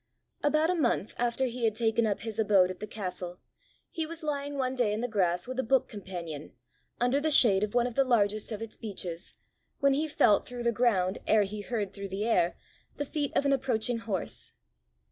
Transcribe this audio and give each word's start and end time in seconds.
About 0.43 0.71
a 0.71 0.73
month 0.73 1.13
after 1.19 1.45
he 1.45 1.63
had 1.63 1.75
taken 1.75 2.07
up 2.07 2.21
his 2.21 2.39
abode 2.39 2.71
at 2.71 2.79
the 2.79 2.87
castle, 2.87 3.37
he 3.91 4.07
was 4.07 4.23
lying 4.23 4.57
one 4.57 4.73
day 4.73 4.93
in 4.93 5.01
the 5.01 5.07
grass 5.07 5.47
with 5.47 5.59
a 5.59 5.63
book 5.63 5.87
companion, 5.87 6.53
under 6.99 7.21
the 7.21 7.29
shade 7.29 7.61
of 7.61 7.75
one 7.75 7.85
of 7.85 7.93
the 7.93 8.03
largest 8.03 8.51
of 8.51 8.63
its 8.63 8.77
beeches, 8.77 9.37
when 9.79 9.93
he 9.93 10.07
felt 10.07 10.47
through 10.47 10.63
the 10.63 10.71
ground 10.71 11.19
ere 11.27 11.43
he 11.43 11.61
heard 11.61 11.93
through 11.93 12.09
the 12.09 12.25
air 12.25 12.57
the 12.97 13.05
feet 13.05 13.31
of 13.35 13.45
an 13.45 13.53
approaching 13.53 13.99
horse. 13.99 14.53